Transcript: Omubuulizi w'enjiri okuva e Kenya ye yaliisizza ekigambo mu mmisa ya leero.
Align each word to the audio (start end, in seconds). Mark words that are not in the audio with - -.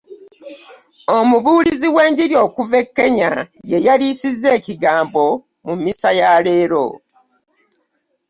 Omubuulizi 1.17 1.87
w'enjiri 1.95 2.35
okuva 2.45 2.75
e 2.83 2.85
Kenya 2.95 3.31
ye 3.69 3.77
yaliisizza 3.87 4.49
ekigambo 4.57 5.23
mu 5.65 5.73
mmisa 5.77 6.09
ya 6.19 6.31
leero. 6.45 6.85